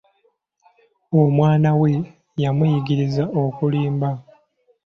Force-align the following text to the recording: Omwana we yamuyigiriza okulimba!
Omwana 1.21 1.71
we 1.81 1.91
yamuyigiriza 2.41 3.23
okulimba! 3.43 4.09